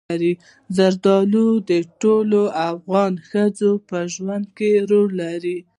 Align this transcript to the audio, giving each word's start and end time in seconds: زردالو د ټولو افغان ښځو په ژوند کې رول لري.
زردالو 0.75 1.47
د 1.69 1.71
ټولو 2.01 2.41
افغان 2.71 3.13
ښځو 3.29 3.71
په 3.89 3.97
ژوند 4.13 4.45
کې 4.57 4.71
رول 4.89 5.11
لري. 5.23 5.57